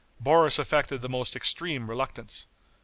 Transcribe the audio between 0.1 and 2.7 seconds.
Boris affected the most extreme reluctance.